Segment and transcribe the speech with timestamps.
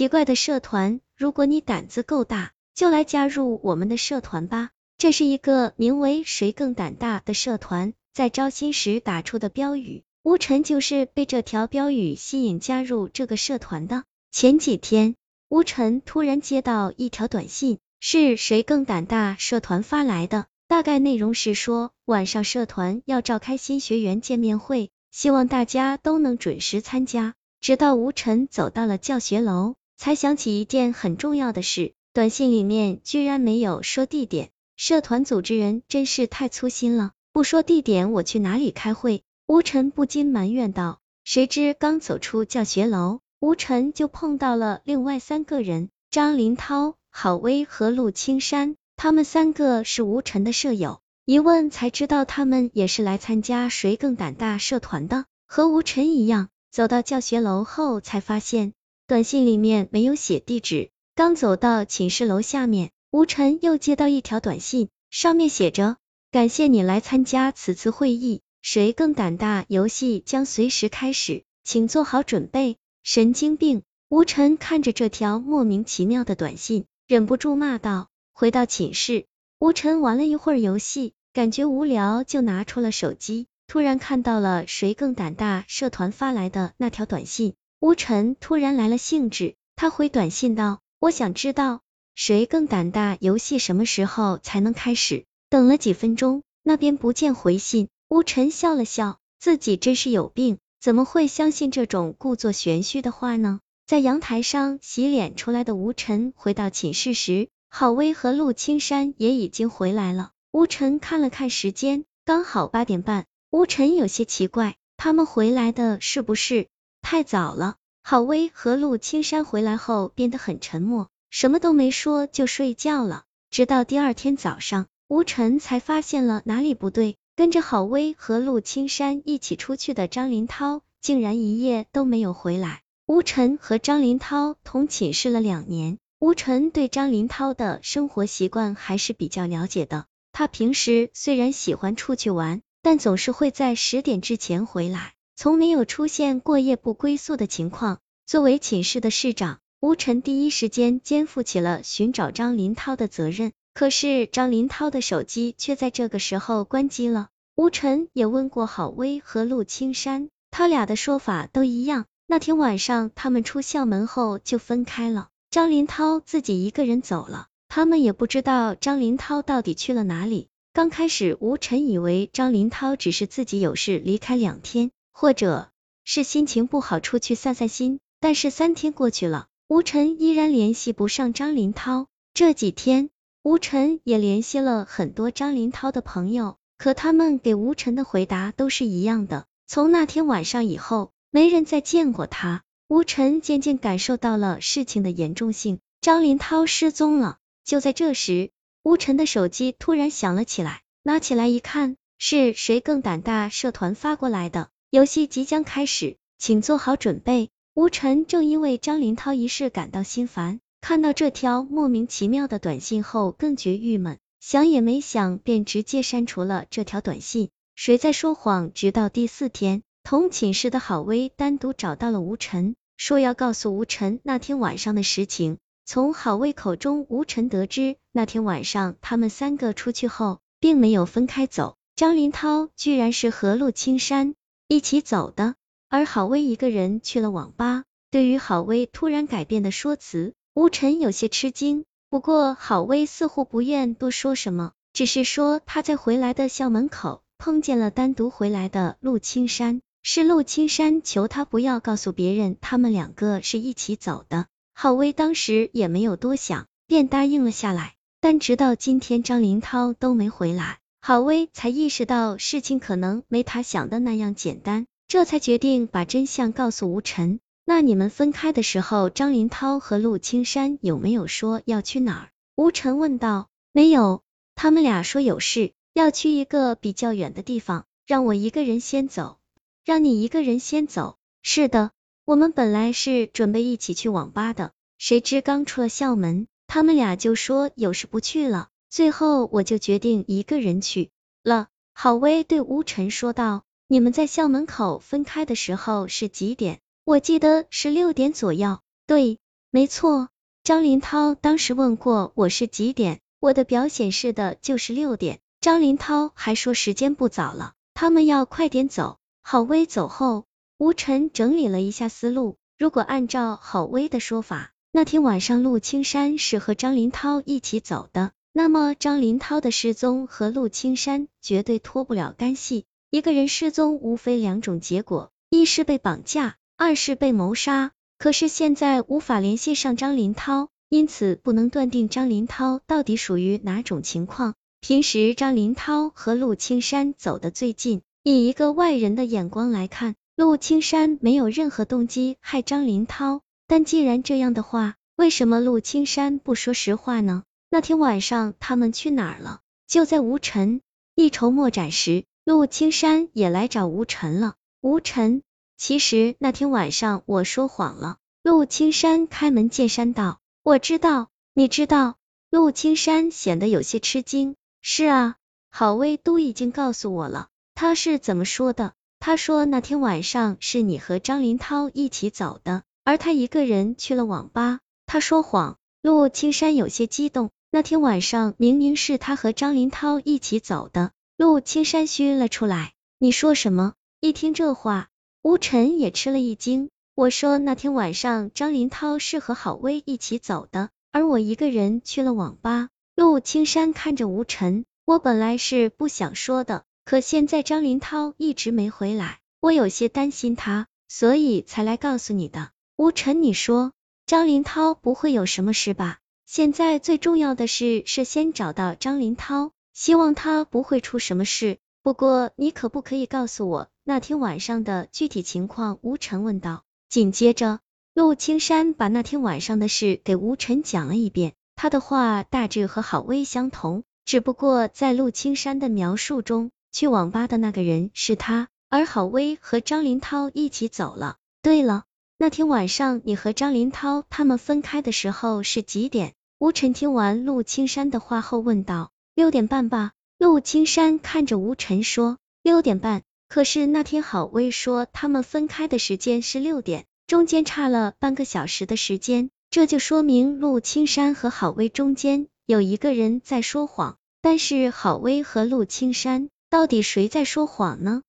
[0.00, 4.70] 奇怪的社团，如果你胆子够大，就来加入我们的社团吧。
[4.96, 10.02] 这是一个名为“谁更胆大”的社团，在招新时打出的标语。
[10.22, 14.04] 吴晨就是被这条标语吸引加入这个社团的。
[14.32, 15.16] 前几天，
[15.50, 27.34] 吴晨突然接到一条短信，是谁更胆大社团发来的，大概内容是说晚上社团要召开新学员见面会，希望大家都能准时参加。
[27.60, 39.24] 直到吴晨走到了教学楼，才想起一件很重要的事，短信里面居然没有说地点，社团组织人真是太粗心了，不说地点，我去哪里开会？
[39.46, 56.48] 吴晨不禁埋怨道，谁知刚走出教学楼，吴晨就碰到了另外三个人，张林涛、郝威和陆青山，他们三个是吴晨的舍友，一问才知道他们也是来参加谁更胆大社团的，和吴晨一样。
[56.70, 58.72] 走到教学楼后，才发现
[59.10, 65.96] 短信里面没有写地址，刚走到寝室楼下面，吴晨又接到一条短信，上面写着
[66.30, 68.40] 感谢你来参加此次会议。
[68.62, 69.64] 谁更胆大？
[69.66, 72.76] 游戏将随时开始，请做好准备。
[73.02, 73.82] 神经病！
[74.08, 78.10] 吴晨看着这条莫名其妙的短信，忍不住骂道。
[78.32, 79.26] 回到寝室，
[79.58, 91.80] 吴晨玩了一会儿游戏，感觉无聊，就拿出了手机，突然看到了谁更胆大社团发来的那条短信，吴晨突然来了兴致，他回短信道：我想知道
[92.14, 95.24] 谁更胆大游戏什么时候才能开始？
[95.48, 97.88] 等了几分钟，那边不见回信。
[98.10, 103.60] 吴晨笑了笑，自己真是有病，怎么会相信这种故作玄虚的话呢？
[103.86, 110.32] 在阳台上洗脸出来的吴晨回到寝室时，郝威和陆青山也已经回来了。
[110.52, 113.24] 吴晨看了看时间，刚好八点半。
[113.50, 116.68] 吴晨有些奇怪，他们回来的是不是
[117.02, 117.76] 太早了？
[118.02, 123.24] 郝威和陆青山回来后变得很沉默，什么都没说就睡觉了。
[123.50, 127.16] 直到第二天早上，吴晨才发现了哪里不对。
[127.36, 132.82] 跟着郝威和陆青山一起出去的张林涛，竟然一夜都没有回来。
[133.06, 140.04] 吴晨和张林涛同寝室了两年，吴晨对张林涛的生活习惯还是比较了解的。
[140.32, 147.98] 他平时虽然喜欢出去玩，但总是会在十点之前回来，从没有出现过夜不归宿的情况。
[148.26, 153.52] 作为寝室的室长，吴晨第一时间肩负起了寻找张林涛的责任。
[153.72, 157.28] 可是张林涛的手机却在这个时候关机了。
[157.56, 162.04] 吴晨也问过郝威和陆青山，他俩的说法都一样。
[162.26, 170.48] 那天晚上他们出校门后就分开了，张林涛自己一个人走了，他们也不知道张林涛到底去了哪里。
[170.74, 175.70] 刚开始吴晨以为张林涛只是自己有事离开两天，或者
[176.04, 178.00] 是心情不好出去散散心。
[178.20, 182.06] 但是三天过去了，吴晨依然联系不上张林涛。
[182.34, 183.10] 这几天。
[183.42, 189.46] 吴晨也联系了很多张林涛的朋友，可他们给吴晨的回答都是一样的。
[189.66, 192.62] 从那天晚上以后，没人再见过他。
[192.86, 197.38] 吴晨渐渐感受到了事情的严重性，张林涛失踪了。
[197.64, 198.50] 就在这时，
[198.82, 207.50] 吴晨的手机突然响了起来，拿起来一看，是谁更胆大社团发过来的，游戏即将开始，请做好准备。
[207.74, 210.58] 吴晨正因为张林涛一事感到心烦。
[210.80, 217.50] 看到这条莫名其妙的短信后，更觉郁闷，想也没想便直接删除了这条短信。
[217.76, 218.72] 谁在说谎？
[218.72, 225.58] 直到第四天，同寝室的郝威单独找到了吴晨，说要告诉吴晨那天晚上的实情。
[225.84, 231.76] 从郝威口中，吴晨得知那天晚上他们三个出去后，并没有分开走。
[231.94, 234.34] 张林涛居然是和陆青山
[234.72, 235.56] 一起走的，
[235.88, 237.82] 而郝威一个人去了网吧。
[238.12, 254.46] 对于郝威突然改变的说辞，吴晨有些吃惊，不过郝威似乎不愿多说什么，只是说他在回来的校门口碰见了单独回来的陆青山，是陆青山求他不要告诉别人他们两个是一起走的。
[254.72, 257.94] 郝威当时也没有多想，便答应了下来。
[258.20, 267.40] 但直到今天张林涛都没回来，郝威才意识到事情可能没他想的那样简单，这才决定把真相告诉吴晨。
[267.64, 272.28] 那你们分开的时候，张林涛和陆青山有没有说要去哪儿？
[272.54, 273.48] 吴晨问道。
[273.72, 274.22] 没有，
[274.56, 279.38] 他们俩说有事，要去一个比较远的地方，让我一个人先走。
[279.84, 281.16] 让你一个人先走？
[281.42, 281.92] 是的，
[282.24, 291.10] 我们本来是准备一起去网吧的，谁知刚出了校门，他们俩就说有事不去了，最后我就决定一个人去
[291.42, 291.68] 了。
[291.94, 293.62] 郝威对吴晨说道。
[293.92, 296.78] 你们在校门口分开的时候是几点？
[297.02, 298.78] 我记得是六点左右，
[299.08, 299.40] 对，
[299.72, 300.28] 没错，
[300.62, 305.40] 张林涛当时问过我是几点，我的表显示的就是六点。
[305.60, 309.18] 张林涛还说时间不早了，他们要快点走。
[309.42, 310.44] 郝威走后，
[310.78, 322.84] 吴晨整理了一下思路，如果按照郝威的说法，那天晚上陆青山是和张林涛一起走的，那么张林涛的失踪和陆青山绝对脱不了干系。
[323.10, 327.92] 一个人失踪无非两种结果，一是被绑架，二是被谋杀。
[328.18, 334.54] 可是现在无法联系上张林涛，因此不能断定张林涛到底属于哪种情况。
[334.80, 343.42] 平时张林涛和陆青山走得最近，以一个外人的眼光来看，陆青山没有任何动机害张林涛。
[343.66, 347.44] 但既然这样的话，为什么陆青山不说实话呢？
[347.72, 349.60] 那天晚上他们去哪儿了？
[349.86, 350.80] 就在吴晨
[351.14, 354.56] 一筹莫展时，陆青山也来找吴晨了。
[354.80, 355.42] 吴晨，
[355.76, 358.16] 其实那天晚上我说谎了。
[358.42, 362.16] 陆青山开门见山道：“我知道，你知道。”
[362.50, 364.56] 陆青山显得有些吃惊。
[364.82, 365.36] 是啊，
[365.70, 367.46] 郝威都已经告诉我了。
[367.76, 368.94] 他是怎么说的？
[369.20, 372.82] 他说那天晚上是你和张林涛一起走的。
[373.04, 375.76] 而他一个人去了网吧，他说谎。
[376.02, 381.12] 陆青山有些激动，那天晚上明明是他和张林涛一起走的。
[381.36, 383.94] 陆青山嘘了出来，你说什么？
[384.18, 385.08] 一听这话，
[385.40, 386.90] 吴晨也吃了一惊。
[387.14, 392.88] 我说那天晚上张林涛是和郝威一起走的，而我一个人去了网吧。
[393.14, 402.70] 陆青山看着吴晨，我本来是不想说的，可现在张林涛一直没回来，我有些担心他，所以才来告诉你的。
[402.96, 403.92] 吴晨，你说
[404.26, 406.18] 张林涛不会有什么事吧？
[406.52, 411.78] 现在最重要的是是先找到张林涛，希望他不会出什么事。
[412.02, 416.00] 不过你可不可以告诉我那天晚上的具体情况？
[416.02, 416.82] 吴晨问道。
[417.08, 417.78] 紧接着，
[418.14, 431.36] 陆青山把那天晚上的事给吴晨讲了一遍，他的话大致和郝威相同，只不过在陆青山的描述中，去网吧的那个人是他，而郝威和张林涛一起走了。
[431.62, 432.06] 对了。
[432.42, 436.32] 那天晚上你和张林涛他们分开的时候是几点？
[436.60, 439.12] 吴晨听完陆青山的话后问道。
[439.34, 440.12] 六点半吧。
[440.36, 442.36] 陆青山看着吴晨说。
[442.62, 443.22] 六点半。
[443.48, 454.18] 可是那天郝威说他们分开的时间是六点，中间差了半个小时的时间，这就说明陆青山和郝威中间有一个人在说谎。
[454.42, 458.20] 但是郝威和陆青山到底谁在说谎呢？